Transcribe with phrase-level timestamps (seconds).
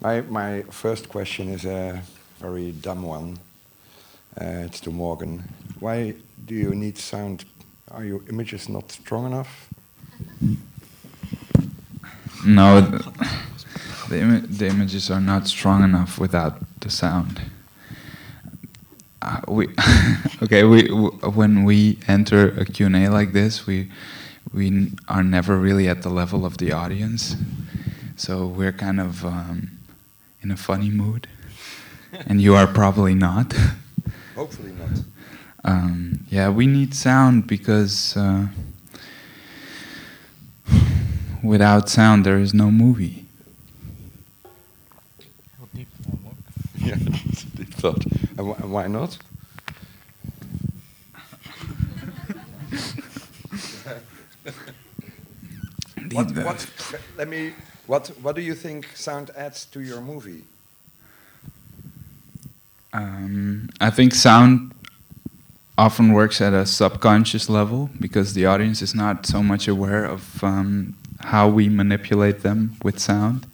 [0.00, 2.02] My, my first question is a
[2.38, 3.38] very dumb one.
[4.40, 5.42] Uh, it's to Morgan.
[5.80, 7.44] Why do you need sound?
[7.90, 9.68] Are your images not strong enough?
[12.46, 12.98] No, the,
[14.08, 17.40] the, the images are not strong enough without the sound.
[19.20, 19.66] Uh, we
[20.42, 20.62] okay.
[20.62, 23.90] We when we enter a Q and A like this, we
[24.52, 27.34] we are never really at the level of the audience,
[28.16, 29.77] so we're kind of um,
[30.42, 31.28] in a funny mood,
[32.26, 33.52] and you are probably not.
[34.34, 35.02] Hopefully not.
[35.64, 38.46] Um, yeah, we need sound because uh,
[41.42, 43.26] without sound there is no movie.
[46.88, 48.04] yeah, that's a deep thought.
[48.36, 49.18] And, wh why not?
[56.12, 56.66] what, what,
[57.16, 57.52] let me.
[57.88, 60.44] What What do you think sound adds to your movie?
[62.92, 64.74] Um, I think sound
[65.78, 70.44] often works at a subconscious level because the audience is not so much aware of
[70.44, 73.46] um, how we manipulate them with sound,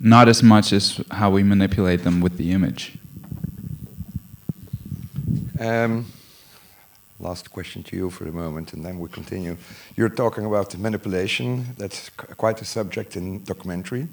[0.00, 2.96] not as much as how we manipulate them with the image.
[5.60, 6.06] Um,
[7.20, 9.56] last question to you for the moment, and then we continue.
[9.96, 11.66] You're talking about manipulation.
[11.76, 14.08] That's quite a subject in documentary.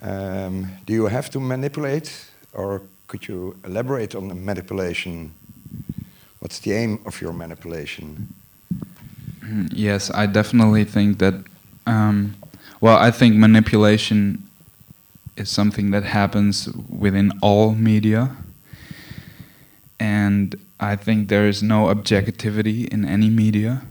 [0.00, 2.12] Um, do you have to manipulate,
[2.52, 5.32] or could you elaborate on the manipulation?
[6.40, 8.34] What's the aim of your manipulation?
[9.74, 11.34] Yes, I definitely think that.
[11.86, 12.36] Um,
[12.80, 14.48] well, I think manipulation
[15.36, 18.30] is something that happens within all media
[19.98, 23.82] and I think there is no objectivity in any media.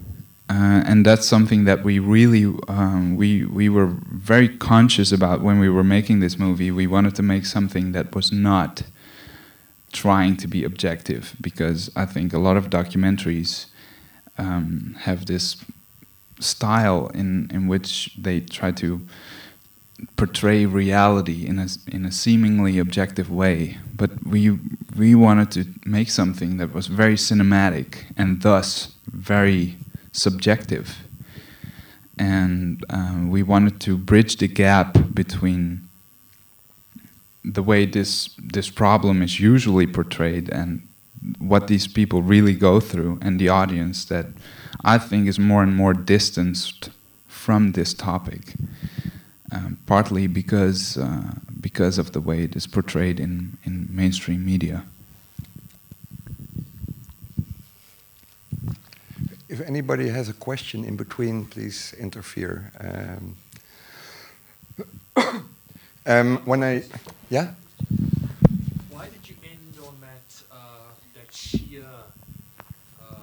[0.50, 5.60] Uh, and that's something that we really um, we we were very conscious about when
[5.60, 6.70] we were making this movie.
[6.72, 8.84] We wanted to make something that was not
[9.94, 13.68] trying to be objective because I think a lot of documentaries
[14.38, 15.56] um, have this
[16.42, 19.08] style in in which they try to
[20.16, 24.60] portray reality in a in a seemingly objective way, but we
[24.96, 29.76] we wanted to make something that was very cinematic and thus very
[30.12, 30.98] subjective,
[32.18, 35.88] and um, we wanted to bridge the gap between
[37.44, 40.82] the way this this problem is usually portrayed and
[41.40, 44.26] what these people really go through, and the audience that
[44.84, 46.90] I think is more and more distanced
[47.28, 48.54] from this topic
[49.52, 54.84] um, partly because uh, because of the way it is portrayed in, in mainstream media.
[59.48, 62.72] If anybody has a question in between, please interfere.
[62.80, 63.36] Um,
[66.06, 66.84] um, when I,
[67.30, 67.52] yeah.
[68.90, 70.56] Why did you end on that uh,
[71.14, 71.86] that Shia
[73.00, 73.16] uh,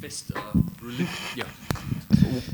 [0.00, 0.32] fist?
[0.34, 0.40] Uh,
[1.36, 1.44] yeah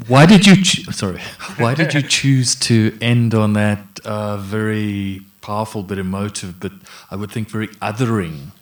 [0.08, 0.62] why did you
[0.92, 1.20] sorry?
[1.56, 6.72] Why did you choose to end on that uh, very powerful but emotive, but
[7.10, 8.52] I would think very othering,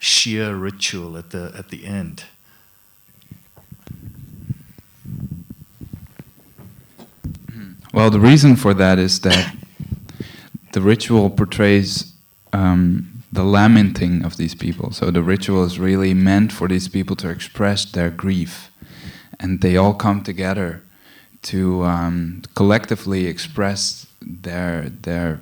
[0.00, 2.24] Shia ritual at the at the end?
[7.92, 9.56] Well, the reason for that is that
[10.72, 12.12] the ritual portrays
[12.52, 14.92] um, the lamenting of these people.
[14.92, 18.69] So the ritual is really meant for these people to express their grief
[19.40, 20.82] and they all come together
[21.42, 25.40] to um, collectively express their their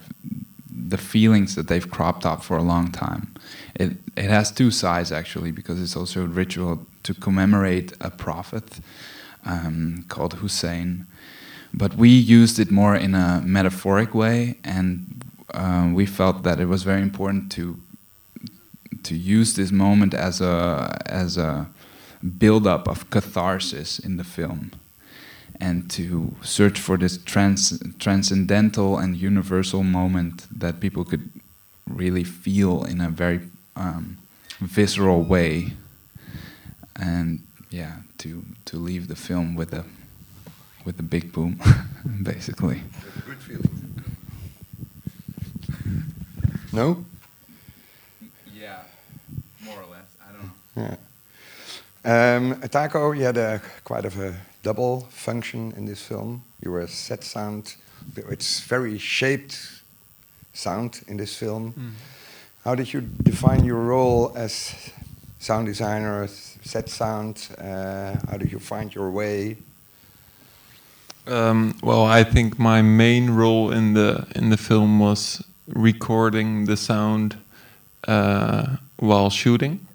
[0.71, 3.35] the feelings that they've cropped up for a long time.
[3.75, 8.81] It it has two sides actually because it's also a ritual to commemorate a prophet
[9.45, 11.07] um, called Hussein,
[11.75, 16.67] but we used it more in a metaphoric way, and uh, we felt that it
[16.67, 17.77] was very important to
[19.03, 21.67] to use this moment as a as a
[22.23, 24.73] buildup of catharsis in the film
[25.61, 31.31] and to search for this trans transcendental and universal moment that people could
[31.89, 33.41] really feel in a very
[33.77, 34.19] um,
[34.61, 35.73] visceral way.
[36.97, 39.85] And yeah to to leave the film with a
[40.85, 41.61] with a big boom
[42.23, 42.83] basically.
[43.27, 44.05] Good feeling.
[46.73, 47.05] No?
[48.55, 48.83] Yeah
[49.65, 50.09] more or less.
[50.23, 50.51] I don't know.
[50.77, 50.97] Yeah
[52.09, 56.43] um, Taco, you had a, quite of a double function in this film.
[56.63, 57.77] You were a set sound.
[58.17, 59.83] It's very shaped
[60.53, 61.73] sound in this film.
[61.73, 61.93] Mm.
[62.65, 64.75] How did you define your role as
[65.39, 67.49] sound designer, as set sound?
[67.59, 69.57] Uh, how did you find your way?
[71.27, 76.77] Um, well, I think my main role in the in the film was recording the
[76.77, 77.37] sound
[78.07, 79.88] uh, while shooting.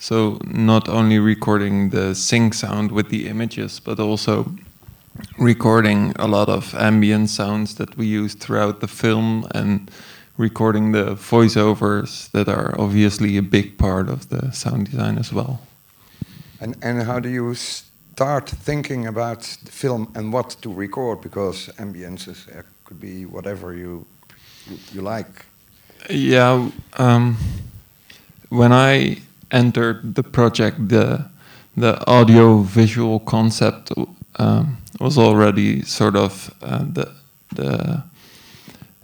[0.00, 4.50] So not only recording the sync sound with the images, but also
[5.38, 9.90] recording a lot of ambient sounds that we use throughout the film and
[10.38, 15.60] recording the voiceovers that are obviously a big part of the sound design as well.
[16.60, 21.20] And and how do you start thinking about the film and what to record?
[21.20, 24.06] Because ambiences uh, could be whatever you
[24.66, 25.44] you, you like.
[26.08, 27.36] Yeah, um,
[28.48, 29.18] when I
[29.50, 31.24] entered the project, the
[31.76, 33.92] the audio visual concept
[34.38, 37.12] um, was already sort of uh, the
[37.54, 38.02] the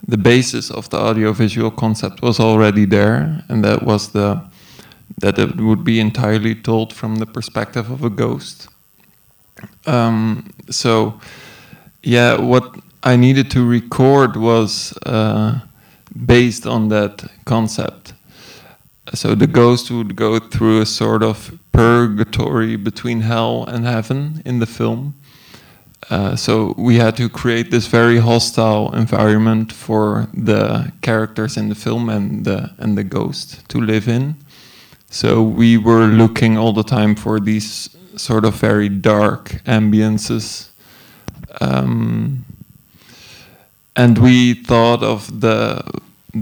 [0.09, 4.41] the basis of the audio visual concept was already there, and that was the
[5.21, 8.69] that it would be entirely told from the perspective of a ghost.
[9.87, 11.21] Um, so,
[12.03, 15.61] yeah, what I needed to record was uh,
[16.27, 18.13] based on that concept.
[19.15, 24.59] So the ghost would go through a sort of purgatory between hell and heaven in
[24.59, 25.15] the film.
[26.11, 31.75] Uh, so we had to create this very hostile environment for the characters in the
[31.75, 34.37] film and the and the ghost to live in.
[35.11, 40.69] So we were looking all the time for these sort of very dark ambiances.
[41.61, 42.45] Um,
[43.95, 45.83] and we thought of the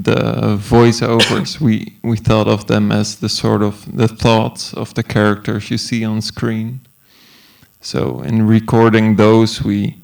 [0.03, 5.03] the voiceovers we we thought of them as the sort of the thoughts of the
[5.03, 6.81] characters you see on screen
[7.81, 9.95] so in recording those we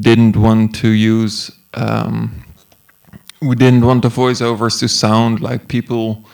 [0.00, 2.30] didn't want to use um,
[3.42, 6.24] we didn't want the voiceovers to sound like people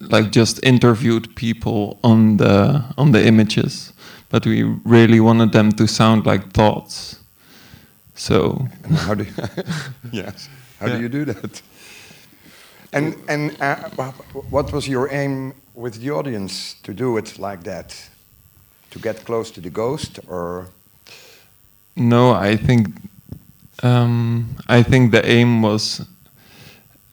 [0.00, 3.92] like just interviewed people on the on the images
[4.28, 7.16] but we really wanted them to sound like thoughts
[8.14, 9.32] so And how do you
[10.12, 10.48] yes?
[10.78, 10.96] How Yeah.
[10.96, 11.62] do you do that?
[12.92, 13.76] And and uh,
[14.50, 18.10] what was your aim with the audience to do it like that?
[18.90, 20.66] To get close to the ghost, or
[21.96, 22.88] No, I think
[23.82, 26.02] um, I think the aim was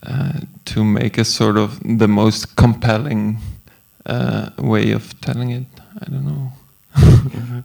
[0.04, 3.38] uh, to make a sort of the most compelling
[4.06, 5.68] uh, way of telling it.
[6.02, 6.52] I don't know.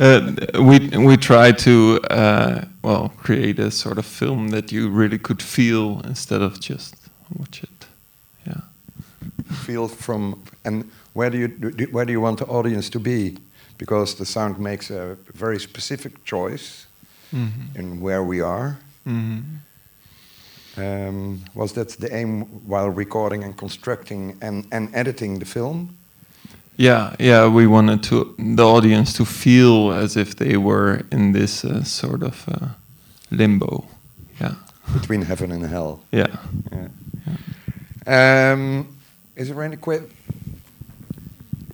[0.00, 5.18] uh, we we try to uh, well create a sort of film that you really
[5.18, 6.99] could feel instead of just
[7.38, 7.86] watch it.
[8.46, 8.60] Yeah.
[9.66, 10.34] feel from
[10.64, 10.84] and
[11.14, 13.36] where do you do, where do you want the audience to be?
[13.78, 16.86] Because the sound makes a very specific choice
[17.32, 17.78] Mm-hmm.
[17.78, 18.76] in where we are.
[19.04, 19.40] hmm
[20.76, 25.88] Um, was that the aim while recording and constructing and, and editing the film?
[26.76, 31.64] Yeah, yeah, we wanted to the audience to feel as if they were in this
[31.64, 32.66] uh, sort of uh,
[33.30, 33.84] limbo.
[34.40, 34.54] Yeah,
[34.92, 36.00] between heaven and hell.
[36.12, 36.36] yeah.
[36.72, 36.88] Yeah.
[38.10, 38.88] Um,
[39.36, 40.08] is there any que-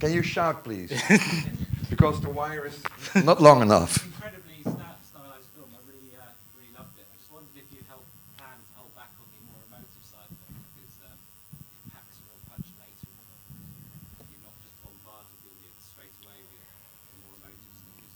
[0.01, 0.93] Can you shout, please?
[1.91, 2.77] because the wire is
[3.25, 4.05] not long enough.
[4.05, 5.73] incredibly stylized film.
[5.73, 6.29] I really, uh,
[6.61, 7.09] really loved it.
[7.09, 8.05] I just wondered if you'd help
[8.37, 12.23] plan hold back on the more emotive side of it, because um, it packs a
[12.29, 13.09] real punch later.
[13.09, 14.29] in the film.
[14.29, 18.13] You're not just bombarded the audience straight away with the more emotive stories.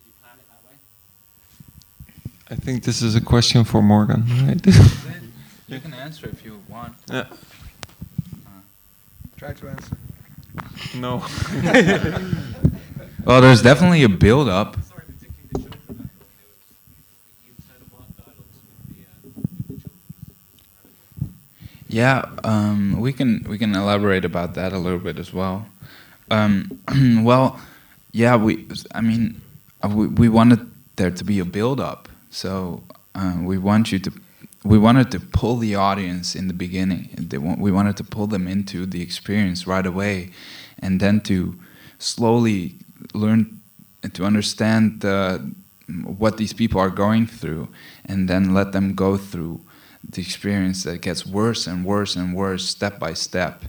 [0.00, 0.76] Did you plan it that way?
[2.48, 4.64] I think this is a question for Morgan, right?
[6.06, 6.94] You can answer if you want.
[7.10, 7.26] yeah.
[9.36, 9.96] Try to answer.
[10.94, 11.24] No.
[13.24, 14.76] Well, there's definitely a build up.
[14.84, 15.80] Sorry, particularly the children.
[15.88, 21.34] I thought they were the internal dialogues with the, uh, with the children.
[21.88, 25.66] Yeah, um, we can we can elaborate about that a little bit as well.
[26.30, 26.78] Um,
[27.24, 27.58] well,
[28.12, 29.40] yeah, we I mean
[29.82, 32.84] uh, we, we wanted there to be a build up, so
[33.16, 34.12] uh, we want you to
[34.66, 37.28] we wanted to pull the audience in the beginning.
[37.58, 40.30] We wanted to pull them into the experience right away,
[40.78, 41.58] and then to
[41.98, 42.74] slowly
[43.14, 43.60] learn
[44.12, 45.38] to understand uh,
[46.04, 47.68] what these people are going through,
[48.04, 49.60] and then let them go through
[50.08, 53.64] the experience that gets worse and worse and worse step by step.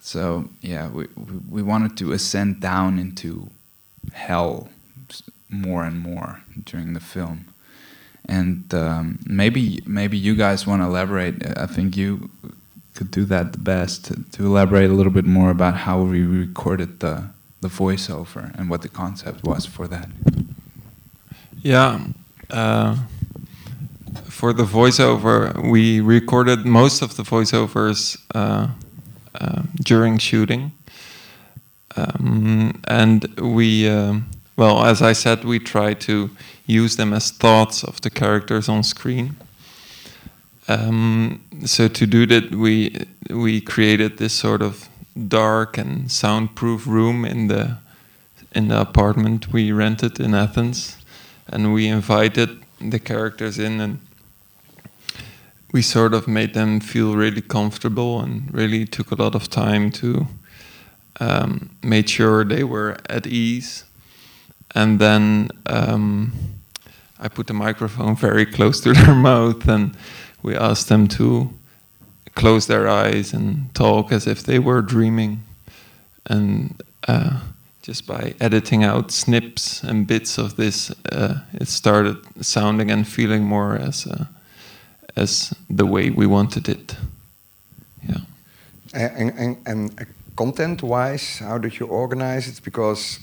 [0.00, 1.06] So yeah, we,
[1.48, 3.50] we wanted to ascend down into
[4.12, 4.68] hell
[5.48, 7.51] more and more during the film,
[8.28, 11.34] and um, maybe maybe you guys want to elaborate.
[11.58, 12.30] I think you
[12.94, 17.00] could do that the best to, elaborate a little bit more about how we recorded
[17.00, 20.08] the the voiceover and what the concept was for that.
[21.62, 22.00] Yeah.
[22.50, 22.96] Uh,
[24.28, 28.68] for the voiceover, we recorded most of the voiceovers uh,
[29.34, 30.72] uh, during shooting.
[31.96, 34.26] Um, and we, um,
[34.62, 36.30] well, as I said, we try to
[36.66, 39.34] use them as thoughts of the characters on screen.
[40.68, 42.96] Um, so to do that, we
[43.28, 44.88] we created this sort of
[45.28, 47.78] dark and soundproof room in the
[48.54, 50.96] in the apartment we rented in Athens,
[51.48, 53.98] and we invited the characters in and
[55.72, 59.90] we sort of made them feel really comfortable and really took a lot of time
[59.90, 60.28] to
[61.18, 63.84] um, make sure they were at ease.
[64.74, 66.32] And then um,
[67.18, 69.96] I put the microphone very close to their mouth and
[70.42, 71.52] we asked them to
[72.34, 75.42] close their eyes and talk as if they were dreaming.
[76.26, 77.40] And uh,
[77.82, 83.44] just by editing out snips and bits of this, uh, it started sounding and feeling
[83.44, 84.28] more as a,
[85.16, 86.96] as the way we wanted it.
[88.08, 88.18] Yeah.
[88.94, 92.60] And, and, and content-wise, how did you organize it?
[92.64, 93.18] Because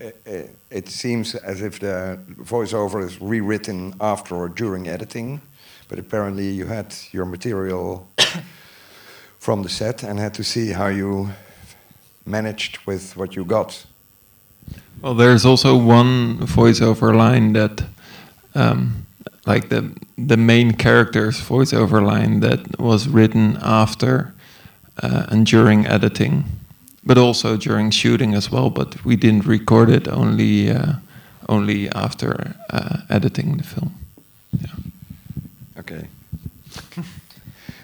[0.00, 5.40] it, it seems as if the voiceover is rewritten after or during editing,
[5.88, 8.08] but apparently you had your material
[9.38, 11.30] from the set and had to see how you
[12.26, 13.86] managed with what you got.
[15.02, 17.82] Well, there's also one voiceover line that
[18.54, 19.06] um,
[19.46, 24.34] like the the main character's voiceover line that was written after
[25.02, 26.44] uh, and during editing,
[27.10, 28.70] but also during shooting as well.
[28.70, 30.92] But we didn't record it only uh,
[31.48, 33.90] only after uh, editing the film.
[34.52, 35.80] Yeah.
[35.80, 36.06] Okay.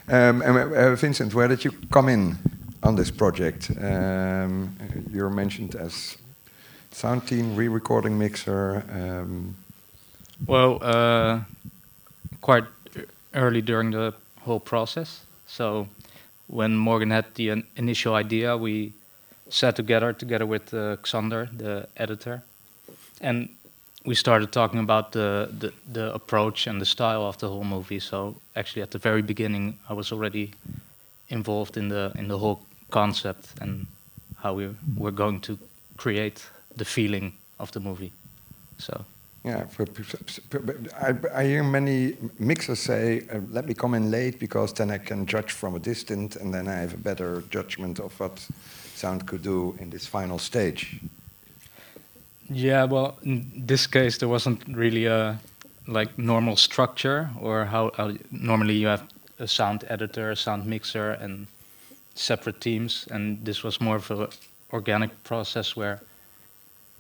[0.09, 2.37] um, and, uh, Vincent, where did you come in
[2.83, 3.73] on this project?
[3.81, 4.77] Um,
[5.13, 6.17] you're mentioned as
[6.93, 8.85] sound team, re-recording mixer.
[8.93, 9.57] Um,
[10.47, 11.41] well, uh,
[12.41, 12.65] quite
[13.35, 15.27] early during the whole process.
[15.49, 15.89] So
[16.47, 18.93] when Morgan had the initial idea, we
[19.49, 22.43] sat together together with uh, Xander, the editor,
[23.21, 23.49] and
[24.05, 27.99] we started talking about the, the, the approach and the style of the whole movie.
[27.99, 30.53] So actually, at the very beginning, I was already
[31.29, 32.61] involved in the in the whole
[32.91, 33.87] concept and
[34.37, 35.59] how we were going to
[35.97, 38.13] create the feeling of the movie.
[38.79, 39.05] So.
[39.45, 39.65] Yeah,
[41.01, 44.99] I, I hear many mixers say, uh, "Let me come in late because then I
[44.99, 48.49] can judge from a distance, and then I have a better judgment of what
[48.97, 51.01] sound could do in this final stage."
[52.49, 55.39] Yeah, well, in this case, there wasn't really a
[55.89, 59.03] like normal structure, or how, how normally you have
[59.39, 61.47] a sound editor, a sound mixer, and
[62.15, 64.27] separate teams, and this was more of an
[64.73, 66.01] organic process where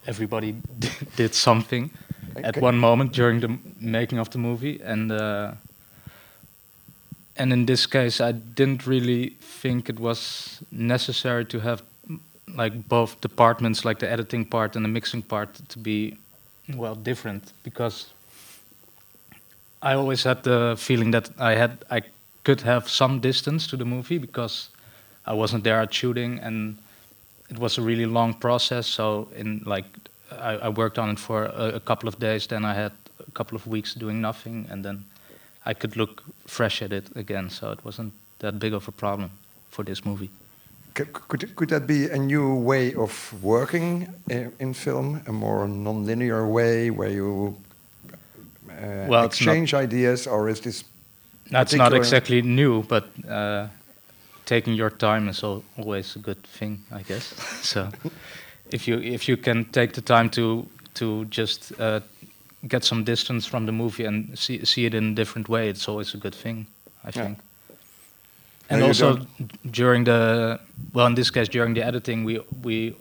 [0.07, 0.55] everybody
[1.17, 1.91] did something
[2.37, 5.53] at one moment during the making of the movie, and uh,
[7.39, 11.83] and in this case, I didn't really think it was necessary to have
[12.55, 16.17] like both departments, like the editing part and the mixing part, to be
[16.75, 18.07] well different because
[19.83, 22.03] I always had the feeling that I had I
[22.45, 24.71] could have some distance to the movie because
[25.27, 26.79] I wasn't there at shooting and
[27.49, 28.87] it was a really long process.
[28.87, 29.85] So in like
[30.33, 32.47] I, I worked on it for a, a, couple of days.
[32.47, 32.93] Then I had
[33.27, 35.05] a couple of weeks doing nothing, and then
[35.67, 37.51] I could look fresh at it again.
[37.51, 39.31] So it wasn't that big of a problem
[39.69, 40.31] for this movie.
[40.95, 45.69] Could, could, could that be a new way of working in, in film, a more
[45.69, 47.57] non-linear way where you
[48.71, 50.85] uh, well, exchange ideas, or is this?
[51.51, 53.69] That's not exactly new, but uh,
[54.45, 57.25] taking your time is always a good thing, I guess.
[57.63, 57.89] so
[58.71, 62.01] if you if you can take the time to to just uh,
[62.69, 65.89] get some distance from the movie and see see it in a different way, it's
[65.89, 66.67] always a good thing,
[67.05, 67.39] I think.
[68.69, 69.19] And no, also
[69.71, 70.59] during the
[70.93, 72.95] well, in this case, during the editing, we we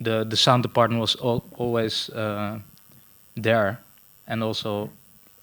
[0.00, 2.58] the the sound department was al always uh,
[3.42, 3.78] there,
[4.26, 4.90] and also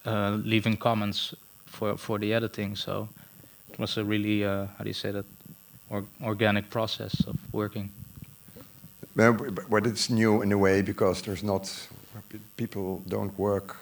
[0.06, 2.76] uh, leaving comments for for the editing.
[2.76, 3.08] So
[3.70, 5.26] it was a really uh, how do you say that
[5.90, 7.90] or organic process of working.
[9.16, 11.88] But it's new in a way because there's not
[12.58, 13.78] people don't work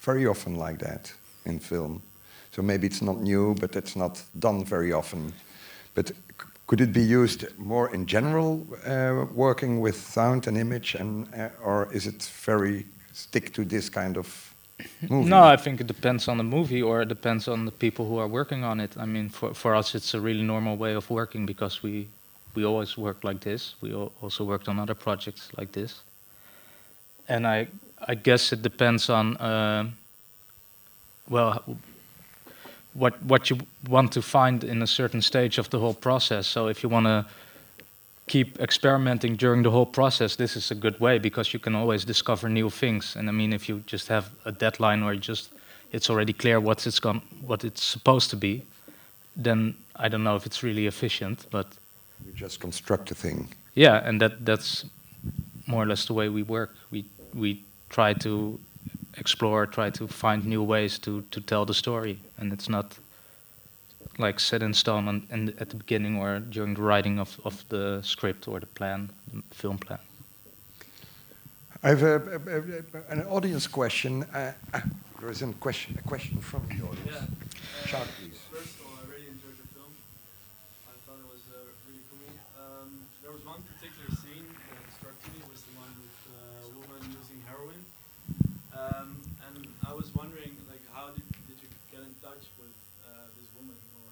[0.00, 1.12] very often like that
[1.44, 2.02] in film.
[2.52, 5.32] So maybe it's not new, but it's not done very often.
[5.94, 6.12] But
[6.66, 11.48] could it be used more in general, uh, working with sound and image, and uh,
[11.64, 14.54] or is it very stick to this kind of
[15.08, 15.30] movie?
[15.30, 18.18] No, I think it depends on the movie, or it depends on the people who
[18.18, 18.96] are working on it.
[18.96, 22.06] I mean, for for us, it's a really normal way of working because we
[22.54, 23.74] we always worked like this.
[23.80, 26.02] We also worked on other projects like this.
[27.28, 27.68] And I,
[28.08, 29.90] I guess it depends on, uh,
[31.28, 31.62] well,
[32.94, 33.58] what what you
[33.88, 36.46] want to find in a certain stage of the whole process.
[36.46, 37.24] So if you want to
[38.26, 42.04] keep experimenting during the whole process, this is a good way because you can always
[42.04, 43.16] discover new things.
[43.16, 45.50] And I mean, if you just have a deadline or just
[45.92, 48.62] it's already clear what it's gone, what it's supposed to be,
[49.44, 51.46] then I don't know if it's really efficient.
[51.50, 51.66] But
[52.26, 53.48] You just construct a thing.
[53.76, 54.84] yeah, and that that's
[55.66, 56.70] more or less the way we work.
[56.90, 57.04] We
[57.34, 58.58] we try to
[59.16, 62.98] explore, try to find new ways to to tell the story, and it's not
[64.18, 67.64] like set in stone on, in, at the beginning or during the writing of, of
[67.68, 69.98] the script or the plan, the film plan.
[71.84, 74.24] I have a, a- a- an audience question.
[74.34, 74.82] Uh, ah,
[75.20, 77.30] there is a question, a question from the audience.
[77.86, 78.38] Shout, please.
[78.50, 79.92] First of all, I really enjoyed the film.
[80.90, 82.26] I thought it was uh, really cool.
[82.58, 82.88] Um,
[83.22, 87.38] there was one particular scene that struck me was the one with the woman using
[87.46, 87.78] heroin.
[88.74, 89.14] Um,
[89.46, 92.74] and I was wondering, like, how did, did you get in touch with
[93.06, 94.10] uh, this woman, or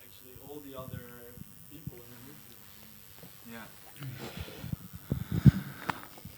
[0.00, 1.00] actually all the other
[1.70, 3.58] people in the
[5.42, 5.56] movie?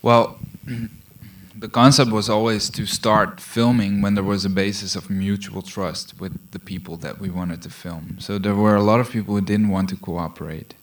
[0.03, 0.39] Well,
[1.59, 6.19] the concept was always to start filming when there was a basis of mutual trust
[6.19, 8.17] with the people that we wanted to film.
[8.21, 10.75] So there were a lot of people who didn't want to cooperate,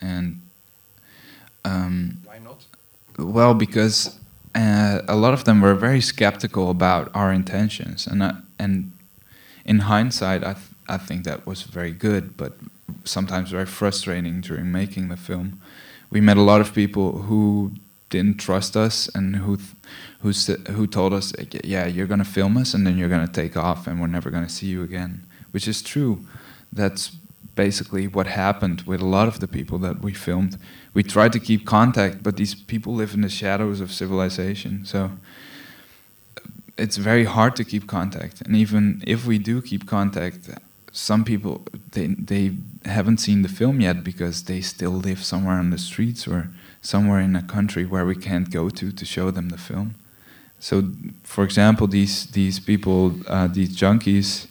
[0.00, 0.40] and
[1.64, 2.64] um, Why not?
[3.18, 4.18] well, because
[4.54, 8.90] uh, a lot of them were very skeptical about our intentions, and I, and
[9.64, 12.52] in hindsight, I th- I think that was very good, but
[13.04, 15.60] sometimes very frustrating during making the film.
[16.10, 17.72] We met a lot of people who
[18.10, 19.58] didn't trust us and who
[20.20, 20.32] who
[20.70, 21.32] who told us,
[21.64, 24.52] "Yeah, you're to film us, and then you're to take off, and we're never to
[24.52, 26.24] see you again," which is true.
[26.72, 27.16] That's
[27.56, 30.58] basically what happened with a lot of the people that we filmed.
[30.92, 35.10] We tried to keep contact, but these people live in the shadows of civilization, so
[36.76, 38.42] it's very hard to keep contact.
[38.42, 40.50] And even if we do keep contact,
[40.94, 42.52] some people they they
[42.84, 47.20] haven't seen the film yet because they still live somewhere on the streets or somewhere
[47.20, 49.96] in a country where we can't go to to show them the film.
[50.60, 50.92] So,
[51.24, 54.46] for example, these these people, uh, these junkies,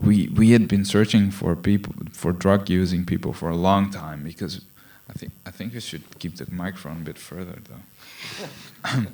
[0.00, 4.22] we we had been searching for people for drug using people for a long time
[4.22, 4.60] because
[5.08, 9.06] I think I think we should keep the microphone a bit further though.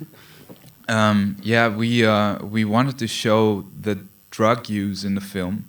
[0.94, 3.98] um, yeah, we uh, we wanted to show the
[4.30, 5.64] drug use in the film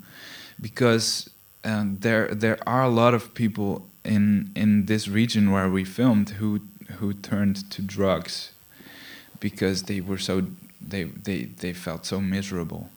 [0.60, 1.30] because
[1.63, 6.30] um, there there are a lot of people in in this region where we filmed
[6.32, 6.62] who
[7.00, 8.52] who turned to drugs
[9.39, 10.48] because they were so
[10.82, 12.89] they they they felt so miserable.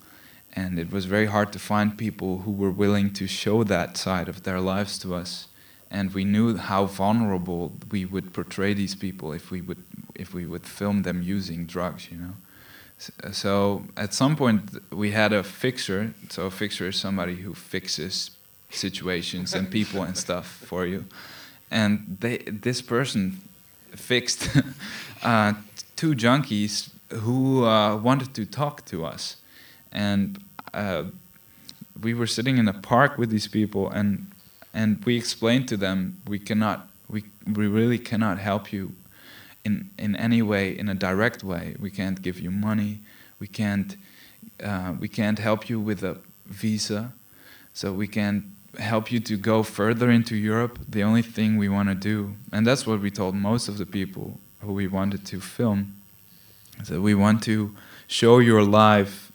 [0.53, 4.29] And it was very hard to find people who were willing to show that side
[4.29, 5.46] of their lives to us.
[5.92, 9.83] And we knew how vulnerable we would portray these people if we would
[10.14, 12.35] if we would film them using drugs you know
[13.32, 16.14] so at some point we had a fixer.
[16.28, 18.30] So a fixer is somebody who fixes
[18.70, 21.04] situations and people and stuff for you.
[21.70, 23.40] And they this person
[23.94, 24.48] fixed
[25.22, 25.54] uh,
[25.96, 29.36] two junkies who uh, wanted to talk to us.
[29.92, 30.38] And
[30.74, 31.04] uh,
[32.02, 34.26] we were sitting in a park with these people and
[34.72, 38.92] and we explained to them we cannot we we really cannot help you
[39.64, 41.77] in in any way in a direct way.
[41.79, 43.01] We can't give you money.
[43.38, 43.96] We can't
[44.62, 47.12] uh, we can't help you with a visa.
[47.73, 48.44] So we can't
[48.79, 50.79] help you to go further into Europe.
[50.88, 53.87] The only thing we want to do and that's what we told most of the
[53.87, 55.94] people who we wanted to film
[56.81, 57.75] is that we want to
[58.07, 59.33] show your life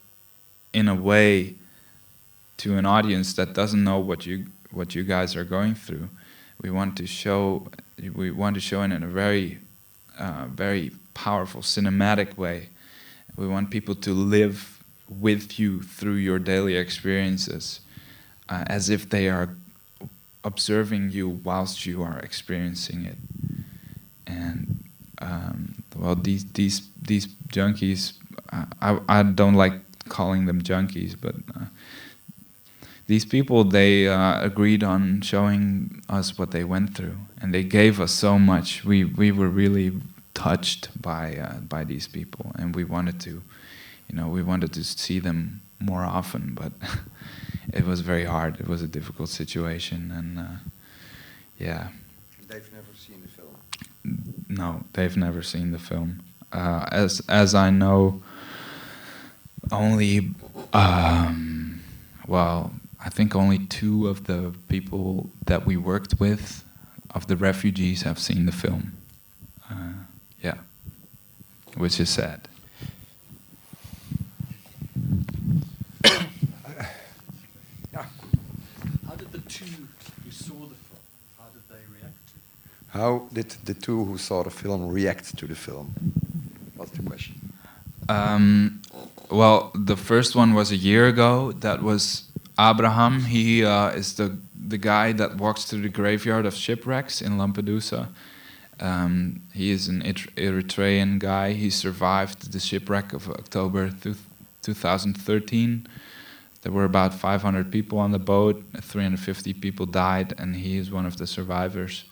[0.74, 1.56] in a way
[2.58, 6.10] to an audience that doesn't know what you what you guys are going through.
[6.62, 7.68] We want to show
[8.14, 9.60] we want to show it in a very
[10.18, 12.70] uh, very powerful cinematic way.
[13.38, 17.82] We want people to live with you through your daily experiences,
[18.50, 19.50] uh, as if they are
[20.44, 23.18] observing you whilst you are experiencing it.
[24.28, 24.84] And
[25.20, 28.14] um, well, these these these junkies,
[28.52, 29.74] uh, I I don't like
[30.10, 31.66] calling them junkies, but uh,
[33.08, 38.00] these people they uh, agreed on showing us what they went through, and they gave
[38.00, 38.84] us so much.
[38.84, 39.94] We we were really
[40.34, 43.42] touched by uh, by these people, and we wanted to,
[44.10, 46.72] you know, we wanted to see them more often, but
[47.74, 48.60] it was very hard.
[48.60, 50.58] It was a difficult situation, and uh,
[51.60, 51.90] yeah.
[52.48, 54.46] They've never seen the film.
[54.50, 56.24] No, they've never seen the film.
[56.52, 58.22] Uh, as as I know,
[59.72, 60.34] only
[60.74, 61.82] um,
[62.28, 62.72] well,
[63.06, 66.66] I think only two of the people that we worked with,
[67.14, 68.98] of the refugees, have seen the film.
[69.70, 69.94] Uh,
[70.42, 70.56] yeah,
[71.78, 72.48] which is sad.
[77.94, 79.66] How did the two
[80.24, 81.00] who saw the film,
[81.38, 82.42] how did they react to it?
[82.90, 85.94] How did the two who saw the film react to the film?
[86.76, 87.54] What's the question?
[88.10, 88.82] Um,
[89.30, 91.52] well, the first one was a year ago.
[91.52, 92.25] That was
[92.60, 93.22] Abraham.
[93.22, 94.38] He uh, is the
[94.68, 98.08] the guy that walks through the graveyard of shipwrecks in Lampedusa.
[98.80, 101.54] Um, he is an Eritrean guy.
[101.54, 103.92] He survived the shipwreck of October
[104.62, 105.88] 2013.
[106.62, 108.64] There were about 500 people on the boat.
[108.82, 112.06] 350 people died, and he is one of the survivors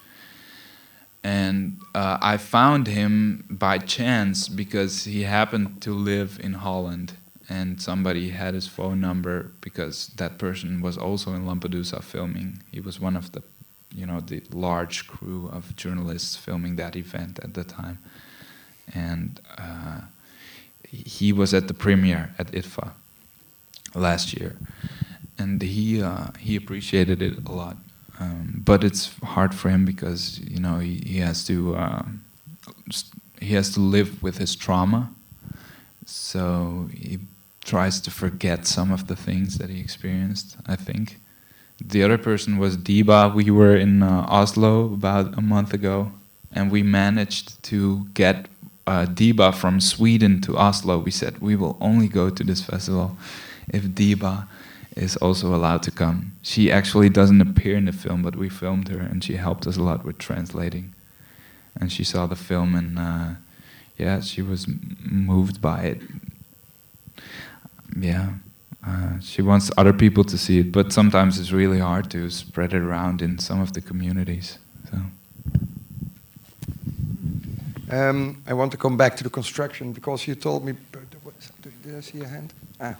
[1.24, 7.14] and uh, I found him by chance because he happened to live in Holland,
[7.50, 12.64] and somebody had his phone number because that person was also in Lampedusa filming.
[12.72, 13.44] He was one of the,
[13.94, 18.00] you know, the large crew of journalists filming that event at the time,
[18.94, 20.02] and uh,
[20.86, 22.92] he was at the premiere at IDFA
[23.94, 24.56] last year,
[25.38, 27.78] and he uh, he appreciated it a lot.
[28.20, 32.24] Um, but it's hard for him because you know he, he has to um,
[33.40, 35.12] he has to live with his trauma.
[36.06, 37.20] So he
[37.64, 40.58] tries to forget some of the things that he experienced.
[40.66, 41.18] I think
[41.84, 43.34] the other person was Diba.
[43.34, 46.12] We were in uh, Oslo about a month ago,
[46.52, 48.48] and we managed to get
[48.86, 51.00] uh, Diba from Sweden to Oslo.
[51.00, 53.18] We said we will only go to this festival
[53.70, 54.48] if Diba
[54.96, 56.34] is also allowed to come.
[56.42, 59.78] She actually doesn't appear in the film, but we filmed her, and she helped us
[59.78, 60.94] a lot with translating.
[61.80, 63.30] And she saw the film, and uh,
[63.98, 64.68] yeah, she was
[65.04, 66.02] moved by it.
[67.96, 68.30] Yeah,
[68.86, 72.74] uh, she wants other people to see it, but sometimes it's really hard to spread
[72.74, 74.58] it around in some of the communities.
[74.92, 74.98] So.
[77.92, 80.74] Um, I want to come back to the construction because you told me.
[81.84, 82.54] Did I see a hand?
[82.80, 82.96] Ah.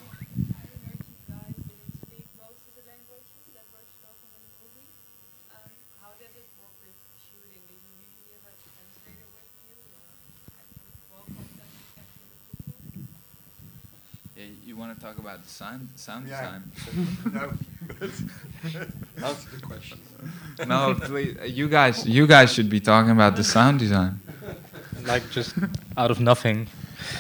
[14.76, 16.42] Want to talk about sound sound yeah.
[16.42, 16.64] design?
[17.34, 17.54] no.
[19.28, 20.00] Answer the question.
[20.68, 24.20] no, please, you guys, you guys should be talking about the sound design.
[25.06, 25.56] Like just
[25.98, 26.68] out of nothing.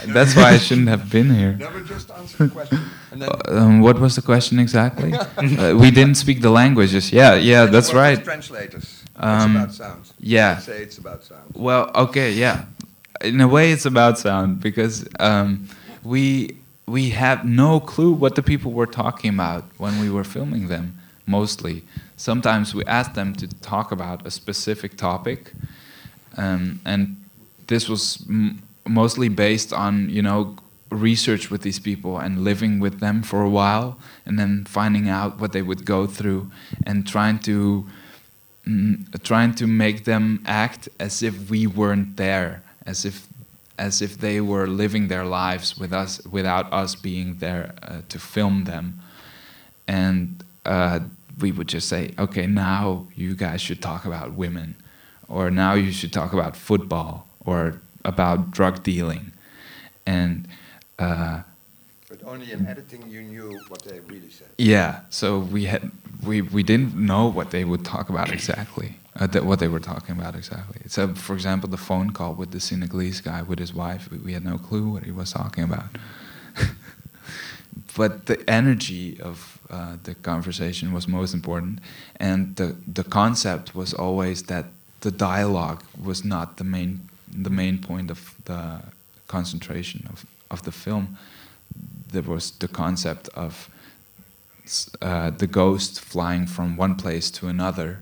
[0.07, 1.53] That's why I shouldn't have been here.
[1.53, 2.79] Never just answer the question.
[3.21, 5.13] Uh, um, what was the question exactly?
[5.13, 7.11] uh, we didn't speak the languages.
[7.11, 8.23] Yeah, yeah, that's right.
[8.23, 9.03] Translators.
[9.17, 10.11] Um, it's about sound.
[10.19, 10.57] Yeah.
[10.57, 11.51] say it's about sound.
[11.53, 12.65] Well, okay, yeah.
[13.21, 15.67] In a way, it's about sound because um,
[16.03, 20.67] we we have no clue what the people were talking about when we were filming
[20.67, 21.83] them, mostly.
[22.17, 25.53] Sometimes we asked them to talk about a specific topic,
[26.37, 27.17] um, and
[27.67, 28.25] this was
[28.85, 30.55] mostly based on, you know,
[30.89, 35.39] research with these people and living with them for a while, and then finding out
[35.39, 36.51] what they would go through,
[36.85, 37.85] and trying to
[38.67, 43.27] mm, trying to make them act as if we weren't there, as if
[43.77, 48.19] as if they were living their lives with us without us being there uh, to
[48.19, 48.99] film them.
[49.87, 50.99] And uh,
[51.39, 54.75] we would just say okay now you guys should talk about women
[55.27, 59.31] or now you should talk about football or about drug dealing.
[60.05, 60.47] And
[60.99, 61.41] uh,
[62.07, 64.49] but only in editing you knew what they really said.
[64.57, 65.91] Yeah so we had
[66.23, 70.17] we, we didn't know what they would talk about exactly uh, what they were talking
[70.17, 70.81] about exactly.
[70.87, 74.33] So, for example, the phone call with the Senegalese guy with his wife, we, we
[74.33, 75.89] had no clue what he was talking about.
[77.97, 81.79] but the energy of uh, the conversation was most important,
[82.19, 84.65] and the the concept was always that
[85.01, 88.81] the dialogue was not the main the main point of the
[89.27, 91.17] concentration of of the film.
[92.11, 93.69] There was the concept of
[95.01, 97.99] uh, the ghost flying from one place to another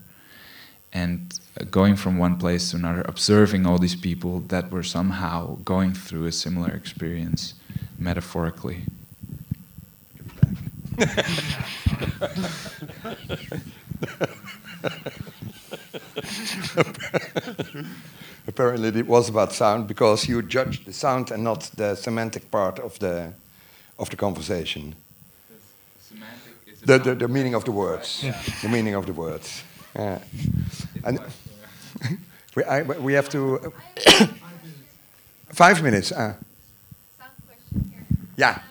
[0.93, 5.93] and going from one place to another, observing all these people that were somehow going
[5.93, 7.53] through a similar experience,
[7.97, 8.83] metaphorically.
[18.47, 22.79] Apparently, it was about sound because you judged the sound and not the semantic part
[22.79, 23.33] of the
[23.97, 24.95] of the conversation.
[26.83, 28.23] The, the, the, meaning of the words.
[28.23, 28.41] Yeah.
[28.63, 29.63] The meaning of the words.
[29.95, 30.19] Yeah.
[31.03, 31.19] And
[32.55, 33.73] we, I, we have to.
[35.49, 36.11] five minutes.
[36.21, 36.33] Uh.
[38.37, 38.61] Yeah.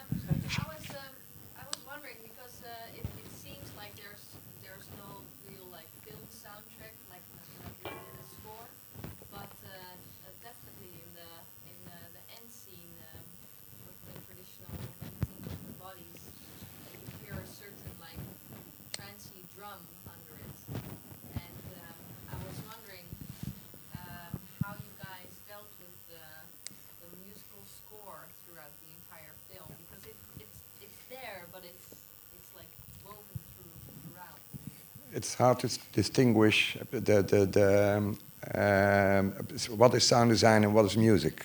[35.20, 38.18] It's hard to distinguish the, the, the, um,
[38.54, 39.33] um,
[39.76, 41.44] what is sound design and what is music.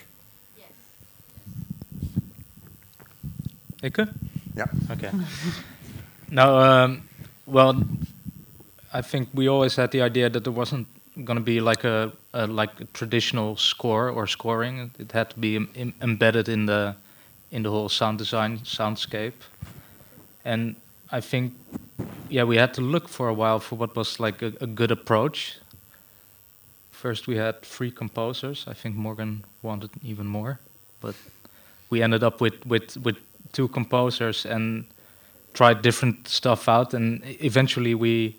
[3.83, 4.07] Ikke?
[4.55, 4.67] Yeah.
[4.91, 5.11] Okay.
[6.31, 7.01] now, um,
[7.45, 7.83] well,
[8.93, 10.87] I think we always had the idea that there wasn't
[11.25, 14.91] going to be like a, a like a traditional score or scoring.
[14.97, 16.95] It had to be em- embedded in the
[17.51, 19.33] in the whole sound design soundscape.
[20.45, 20.75] And
[21.11, 21.53] I think,
[22.29, 24.91] yeah, we had to look for a while for what was like a, a good
[24.91, 25.59] approach.
[26.91, 28.65] First, we had three composers.
[28.67, 30.59] I think Morgan wanted even more,
[31.01, 31.15] but
[31.89, 33.17] we ended up with with with
[33.51, 34.85] two composers and
[35.53, 38.35] tried different stuff out and eventually we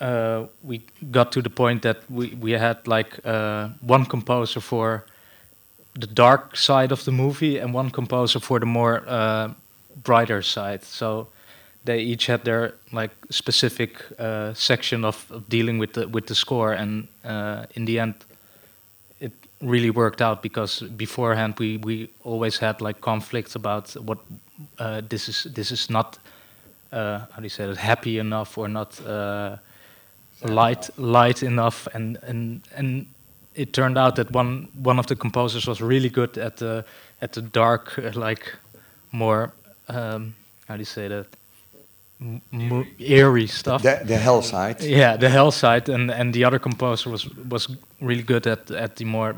[0.00, 5.04] uh, we got to the point that we, we had like uh, one composer for
[5.94, 9.48] the dark side of the movie and one composer for the more uh,
[10.02, 11.26] brighter side so
[11.84, 16.34] they each had their like specific uh, section of, of dealing with the with the
[16.34, 16.72] score.
[16.72, 18.14] And uh, in the end
[19.20, 24.18] it really worked out because beforehand we, we always had like conflicts about what
[24.78, 26.18] uh, this is this is not
[26.92, 29.56] uh, how do you say it happy enough or not uh,
[30.44, 31.88] light light enough.
[31.94, 33.06] And and and
[33.54, 36.84] it turned out that one one of the composers was really good at the
[37.20, 38.56] at the dark like
[39.10, 39.52] more
[39.88, 40.34] um,
[40.68, 41.26] how do you say that
[42.50, 44.82] mo- eerie stuff The, the hell side.
[44.82, 47.68] yeah, the hell side, and and the other composer was was
[48.00, 49.32] really good at at the more,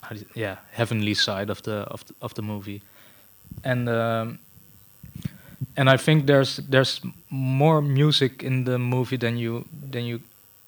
[0.00, 2.80] how do you- yeah, heavenly side of the of the, of the movie,
[3.64, 4.38] and um,
[5.76, 10.20] and I think there's there's more music in the movie than you than you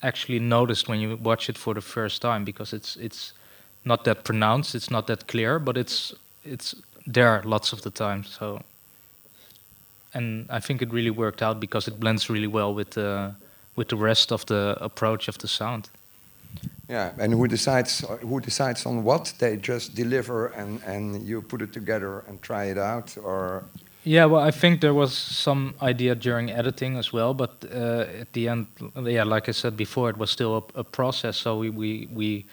[0.03, 3.33] actually noticed when you watch it for the first time because it's it's
[3.85, 6.14] not that pronounced, it's not that clear, but it's
[6.45, 6.75] it's
[7.14, 8.25] there lots of the time.
[8.25, 8.61] So
[10.16, 13.35] and I think it really worked out because it blends really well with the
[13.76, 15.90] with the rest of the approach of the sound.
[16.88, 19.35] Yeah, and who decides who decides on what?
[19.38, 23.64] They just deliver and, and you put it together and try it out, or
[24.05, 28.33] Yeah, well, I think there was some idea during editing as well, but uh, at
[28.33, 28.66] the end,
[29.02, 31.37] yeah, like I said before, it was still a, a process.
[31.37, 32.44] So we, we we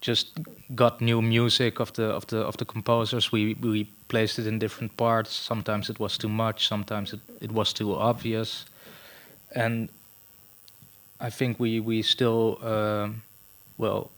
[0.00, 0.38] just
[0.74, 3.32] got new music of the of the of the composers.
[3.32, 5.30] We we placed it in different parts.
[5.32, 6.68] Sometimes it was too much.
[6.68, 8.64] Sometimes it, it was too obvious,
[9.56, 9.88] and
[11.26, 13.22] I think we we still um,
[13.76, 14.10] well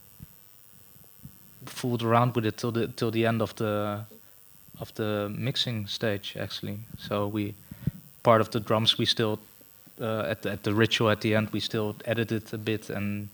[1.65, 4.05] fooled around with it till the till the end of the
[4.79, 6.77] of the mixing stage actually.
[6.97, 7.53] So we
[8.21, 9.39] part of the drums we still
[10.01, 13.29] uh, at the, at the ritual at the end we still edited a bit and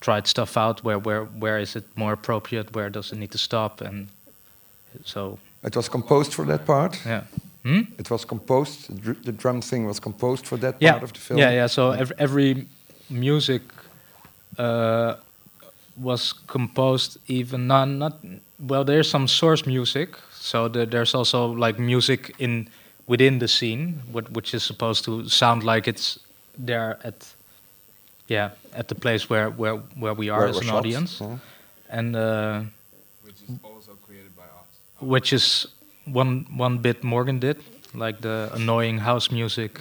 [0.00, 3.38] tried stuff out where where where is it more appropriate where does it need to
[3.38, 4.06] stop and
[5.04, 6.98] so it was composed for that part.
[7.06, 7.22] yeah
[7.62, 7.82] hmm?
[7.98, 8.88] It was composed.
[8.88, 11.38] The, dr- the drum thing was composed for that yeah part of the film.
[11.38, 12.66] yeah yeah so every, every
[13.10, 13.62] music
[14.58, 15.14] uh,
[15.96, 18.12] was composed even not not
[18.68, 22.68] well there's some source music so the, there's also like music in
[23.06, 26.18] within the scene what, which is supposed to sound like it's
[26.58, 27.34] there at
[28.28, 31.38] yeah at the place where where where we are Where as an shot, audience yeah.
[31.98, 32.62] and uh,
[33.24, 34.70] Which is also created by us.
[35.00, 35.66] Which is
[36.04, 37.56] one one bit Morgan did,
[37.94, 39.80] like the annoying house music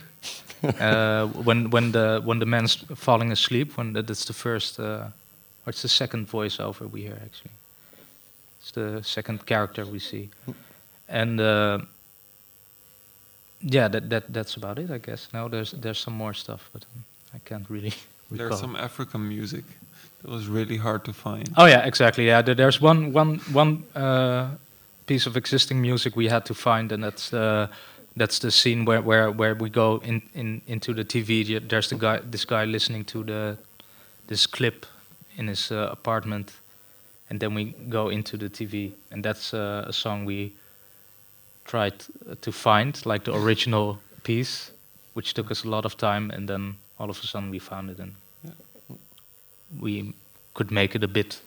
[0.63, 3.78] uh, when when the when the man's falling asleep.
[3.78, 4.84] When that, that's the first, uh,
[5.65, 7.51] or it's the second voiceover we hear actually.
[8.60, 10.30] It's the second character we see,
[11.08, 11.80] and uh,
[13.62, 15.28] yeah, that that that's about it, I guess.
[15.34, 17.93] Now there's there's some more stuff, but um, I can't really.
[18.32, 18.47] Recall.
[18.49, 19.63] There's some African music
[20.23, 21.47] that was really hard to find.
[21.58, 22.25] Oh yeah, exactly.
[22.25, 24.47] Yeah, there, there's one one one uh,
[25.06, 27.70] piece of existing music we had to find, and that's the
[28.15, 31.68] that's the scene where where, where we go in, in into the TV.
[31.70, 33.58] There's the guy, this guy listening to the
[34.28, 34.86] this clip
[35.38, 36.54] in his uh, apartment,
[37.30, 40.54] and then we go into the TV, and that's uh, a song we
[41.65, 41.94] tried
[42.30, 44.72] uh, to find, like the original piece,
[45.13, 47.89] which took us a lot of time, and then all of a sudden we found
[47.89, 48.13] it, and
[49.80, 50.13] we
[50.54, 51.41] could make it a bit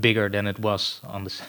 [0.00, 1.48] bigger than it was on the set.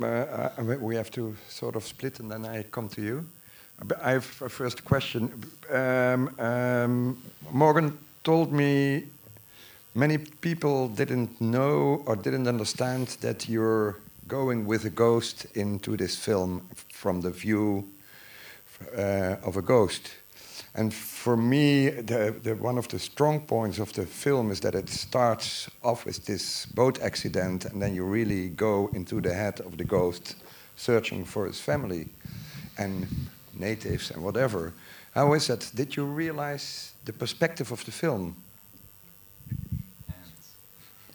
[0.00, 3.26] Uh, we have to sort of split, and then I come to you.
[4.00, 5.32] I have a first question.
[5.68, 9.04] Um, um, Morgan told me
[9.96, 13.96] many people didn't know or didn't understand that you're
[14.28, 17.84] going with a ghost into this film from the view
[18.96, 20.10] uh, of a ghost.
[20.74, 24.74] And for me, the, the, one of the strong points of the film is that
[24.74, 29.60] it starts off with this boat accident, and then you really go into the head
[29.60, 30.34] of the ghost,
[30.76, 32.08] searching for his family.
[32.76, 33.06] And
[33.58, 34.72] natives and whatever.
[35.14, 35.70] How is that?
[35.74, 38.36] Did you realize the perspective of the film?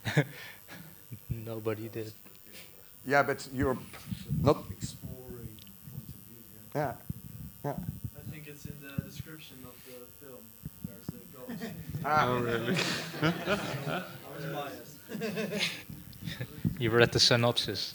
[1.29, 2.13] Nobody did.
[3.05, 3.77] Yeah, but you're
[4.41, 4.63] not.
[4.71, 5.49] Exploring
[5.91, 6.43] point of view.
[6.75, 6.93] Yeah,
[7.65, 7.75] yeah.
[8.17, 10.43] I think it's in the description of the film.
[10.85, 12.05] There's a ghost.
[12.05, 12.75] Ah, really?
[13.21, 14.03] I
[14.35, 15.71] was biased.
[16.79, 17.93] You read the synopsis.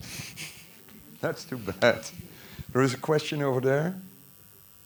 [1.20, 2.04] That's too bad.
[2.72, 3.94] There is a question over there.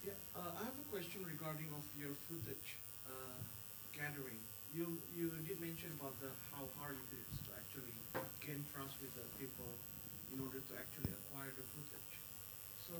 [0.06, 2.78] Yeah, uh, I have a question regarding of your footage
[3.10, 3.10] uh,
[3.90, 4.38] gathering.
[4.70, 4.86] You
[5.18, 7.90] you did mention about the how hard it is to actually
[8.44, 9.66] gain trust with the people
[10.30, 12.12] in order to actually acquire the footage.
[12.86, 12.94] So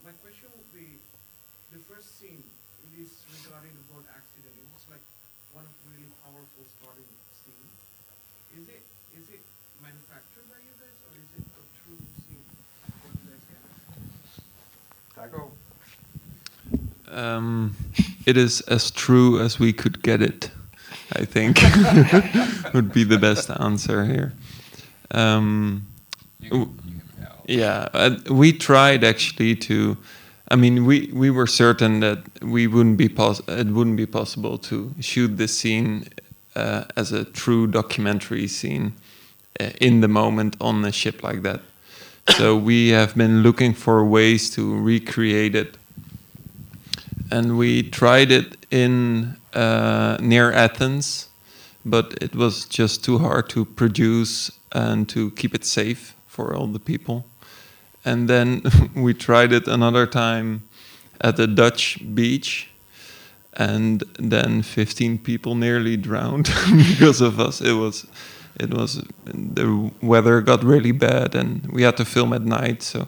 [0.00, 0.96] my question would be,
[1.76, 3.12] the first scene it is
[3.44, 4.54] regarding the boat accident.
[4.56, 5.04] It looks like
[5.52, 7.66] one of really powerful starting scene.
[8.56, 8.82] Is it
[9.16, 9.42] is it
[9.82, 12.44] manufactured by you guys or is it a true scene
[13.00, 15.30] for you guys gathered?
[15.30, 15.52] Taco.
[17.10, 17.76] Um,
[18.26, 20.50] it is as true as we could get it,
[21.14, 21.58] I think,
[22.74, 24.32] would be the best answer here.
[25.10, 25.86] Um,
[26.48, 26.70] w-
[27.46, 29.96] yeah, uh, we tried actually to.
[30.52, 34.58] I mean, we, we were certain that we wouldn't be pos- it wouldn't be possible
[34.58, 36.08] to shoot this scene
[36.54, 38.92] uh, as a true documentary scene
[39.58, 41.62] uh, in the moment on a ship like that.
[42.36, 45.78] So we have been looking for ways to recreate it
[47.30, 51.28] and we tried it in uh, near Athens,
[51.86, 56.66] but it was just too hard to produce and to keep it safe for all
[56.66, 57.24] the people.
[58.04, 58.62] And then
[58.94, 60.62] we tried it another time
[61.20, 62.68] at the Dutch beach,
[63.54, 66.44] and then 15 people nearly drowned
[66.76, 67.60] because of us.
[67.60, 68.06] It was,
[68.58, 72.82] it was the weather got really bad, and we had to film at night.
[72.82, 73.06] So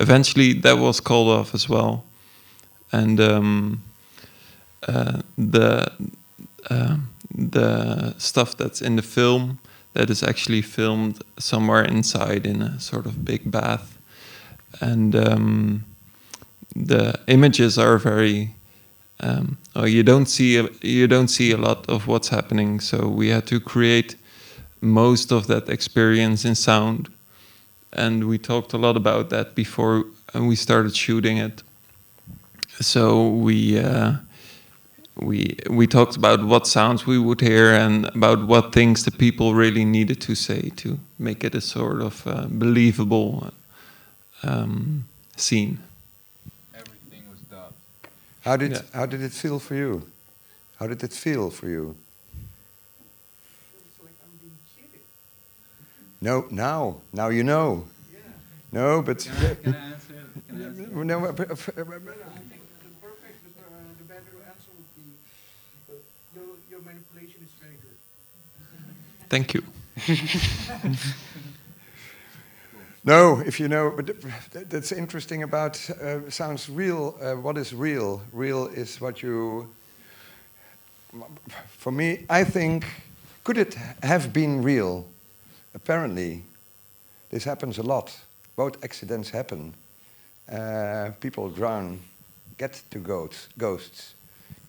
[0.00, 2.04] eventually that was called off as well
[2.94, 3.82] and um,
[4.86, 5.90] uh, the
[6.70, 6.96] uh,
[7.34, 9.58] the stuff that's in the film
[9.94, 13.93] that is actually filmed somewhere inside in a sort of big bath,
[14.80, 15.84] and um,
[16.74, 18.54] the images are very.
[19.20, 23.08] Um, oh, you don't see a, you don't see a lot of what's happening, so
[23.08, 24.16] we had to create
[24.80, 27.10] most of that experience in sound,
[27.92, 31.62] and we talked a lot about that before we started shooting it
[32.80, 34.14] so we uh,
[35.16, 39.54] we we talked about what sounds we would hear and about what things the people
[39.54, 43.52] really needed to say to make it a sort of uh, believable
[44.48, 45.04] um,
[45.36, 45.78] scene.
[46.74, 47.74] Everything was dubbed.
[48.42, 48.82] How did Yeah.
[48.92, 50.02] how did it feel for you?
[50.78, 51.96] How did it feel for you?
[52.34, 55.00] It's like I'm being cheated.
[56.20, 57.84] No, now, now you know.
[58.12, 58.18] Yeah.
[58.72, 60.14] No, but Can I, can I answer?
[60.48, 61.04] Can I answer?
[61.04, 63.66] no, but- but- No, no, I think the perfect, the, uh,
[63.98, 65.06] the better answer would be
[65.88, 65.94] uh,
[66.36, 67.98] your, your manipulation is very good.
[69.30, 69.62] Thank you.
[73.06, 74.10] No, if you know, but
[74.70, 77.14] that's interesting about uh, sounds real.
[77.20, 78.22] Uh, what is real?
[78.32, 79.68] Real is what you.
[81.68, 82.86] For me, I think,
[83.44, 85.04] could it have been real?
[85.74, 86.44] Apparently,
[87.28, 88.18] this happens a lot.
[88.56, 89.74] Boat accidents happen.
[90.50, 92.00] Uh, people drown,
[92.56, 94.14] get to ghosts, ghosts,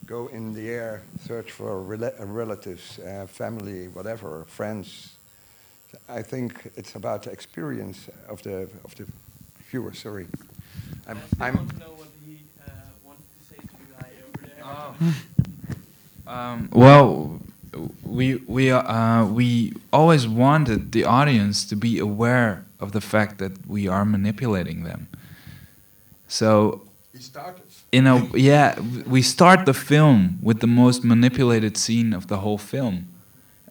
[0.04, 5.15] go in the air, search for uh, relatives, uh, family, whatever, friends.
[6.08, 9.06] I think it's about the experience of the of the
[9.70, 9.92] viewer.
[9.94, 10.26] Sorry,
[11.08, 12.70] I'm, I I'm want to know what he uh,
[13.04, 14.64] wanted to say to the guy over there.
[14.64, 14.94] Oh.
[16.26, 17.40] Um, well,
[18.04, 23.66] we we uh, we always wanted the audience to be aware of the fact that
[23.66, 25.08] we are manipulating them.
[26.28, 26.82] So
[27.12, 27.62] he started.
[27.92, 32.58] in a yeah, we start the film with the most manipulated scene of the whole
[32.58, 33.06] film.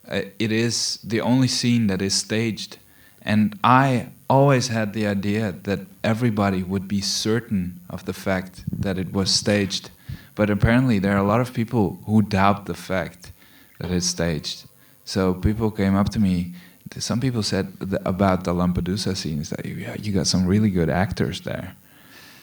[0.10, 2.78] Uh, it is the only scene that is staged,
[3.22, 8.98] and I always had the idea that everybody would be certain of the fact that
[8.98, 9.90] it was staged.
[10.36, 13.32] But apparently, there are a lot of people who doubt the fact
[13.80, 14.66] that it's staged.
[15.06, 16.54] So people came up to me.
[16.98, 17.74] Some people said
[18.06, 21.76] about the Lampedusa scenes that you got some really good actors there.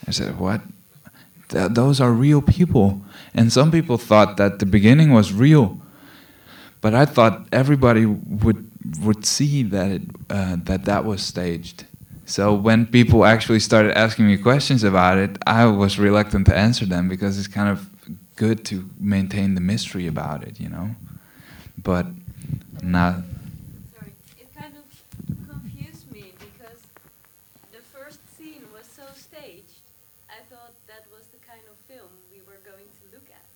[0.06, 0.62] I said, what?
[1.48, 3.02] Th- those are real people.
[3.34, 5.78] And some people thought that the beginning was real,
[6.82, 8.68] but I thought everybody would
[9.00, 11.86] would see that it, uh, that that was staged.
[12.26, 16.84] So when people actually started asking me questions about it, I was reluctant to answer
[16.84, 17.88] them because it's kind of
[18.36, 20.90] good to maintain the mystery about it, you know.
[21.82, 22.06] But
[22.82, 23.22] now,
[23.94, 24.84] Sorry, it kind of
[25.48, 26.80] confused me because
[27.70, 29.78] the first scene was so staged.
[30.30, 33.46] I thought that was the kind of film we were going to look at.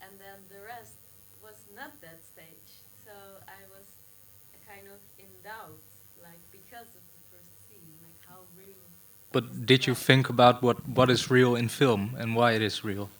[0.00, 0.96] And then the rest
[1.42, 2.70] was not that stage.
[3.04, 3.12] So
[3.46, 3.86] I was
[4.66, 5.78] kind of in doubt,
[6.22, 8.82] like because of the first scene, like how real.
[9.36, 12.82] But did you think about what, what is real in film and why it is
[12.82, 13.10] real?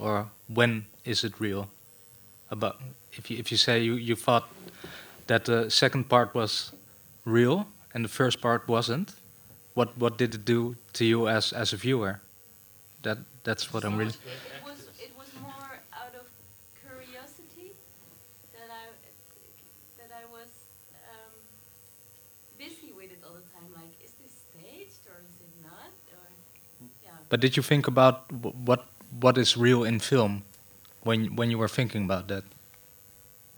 [0.00, 1.68] Or when is it real?
[2.50, 2.80] About
[3.12, 4.48] if you if you say you, you thought
[5.28, 6.72] that the second part was
[7.24, 9.14] real and the first part wasn't,
[9.74, 12.18] what what did it do to you as as a viewer?
[13.02, 16.26] That that's what I'm really It was it was more out of
[16.82, 17.70] curiosity
[18.58, 18.84] that I
[20.00, 20.50] that I was
[21.06, 21.32] um,
[22.58, 23.70] busy with it all the time.
[23.70, 25.92] Like, is this staged or is it not?
[26.18, 26.26] Or
[27.04, 27.23] yeah.
[27.34, 30.44] But did you think about wh- what what is real in film
[31.02, 32.44] when when you were thinking about that?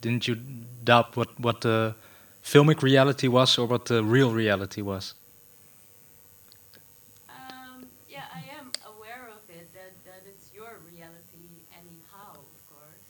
[0.01, 0.37] Didn't you
[0.83, 1.95] doubt what what the
[2.43, 5.12] filmic reality was or what the real reality was?
[7.29, 13.09] Um, yeah, I am aware of it that, that it's your reality anyhow, of course.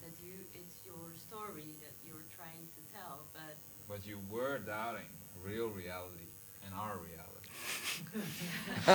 [0.00, 3.56] That you it's your story that you're trying to tell, but
[3.92, 5.12] But you were doubting
[5.44, 6.32] real reality
[6.64, 7.50] and our reality.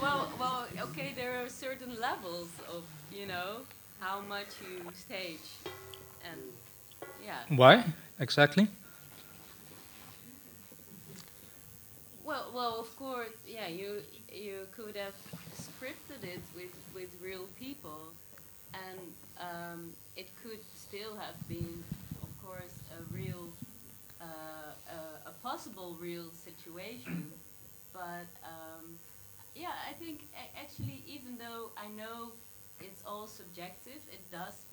[0.00, 2.82] well, well, okay, there are certain levels of
[3.12, 3.56] you know
[4.00, 5.50] how much you stage,
[6.24, 6.40] and
[7.22, 7.40] yeah.
[7.54, 7.84] Why
[8.18, 8.68] exactly?
[12.24, 13.68] Well, well, of course, yeah.
[13.68, 14.02] You
[14.32, 15.16] you could have
[15.54, 18.12] scripted it with with real people,
[18.72, 19.00] and
[19.38, 21.84] um, it could still have been,
[22.22, 23.48] of course, a real,
[24.18, 24.24] uh,
[25.26, 27.32] a, a possible real situation.
[27.92, 28.98] But um,
[29.54, 30.26] yeah, I think
[30.60, 32.32] actually, even though I know
[32.80, 34.64] it's all subjective, it does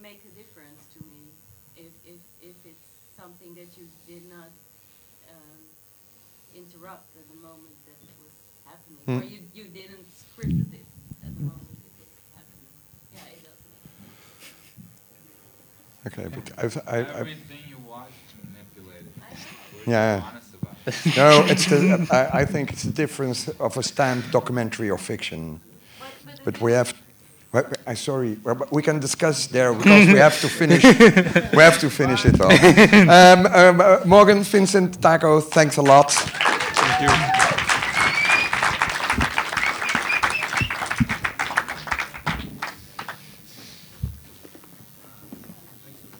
[0.00, 1.22] make a difference to me
[1.76, 4.50] if if if it's something that you did not.
[5.30, 5.62] Um,
[6.54, 8.36] interrupt at the moment that it was
[8.68, 9.32] happening, or Hmm.
[9.32, 10.84] you, you didn't script it
[11.24, 12.76] at the moment it was happening.
[13.14, 13.56] Yeah, it does
[16.06, 19.12] Okay, but I've, I, I, Everything you watch is manipulated.
[19.86, 20.20] Yeah.
[20.84, 21.46] Being honest about it.
[21.46, 25.60] no, it's the, I, I think it's the difference of a stamped documentary or fiction.
[25.98, 26.94] But, but, the But thing we have,
[27.52, 30.82] well, I'm sorry, well, but we can discuss there because we have to finish.
[30.84, 32.52] we have to finish it off.
[33.08, 36.10] Um, um, uh, Morgan, Vincent, Taco, thanks a lot.
[36.12, 37.41] Thank you.